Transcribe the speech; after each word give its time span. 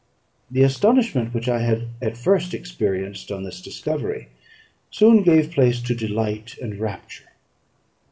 The 0.49 0.63
astonishment 0.63 1.31
which 1.31 1.47
I 1.47 1.59
had 1.59 1.89
at 2.01 2.17
first 2.17 2.55
experienced 2.55 3.31
on 3.31 3.43
this 3.43 3.61
discovery 3.61 4.29
soon 4.89 5.21
gave 5.21 5.51
place 5.51 5.79
to 5.83 5.93
delight 5.93 6.57
and 6.59 6.79
rapture. 6.79 7.29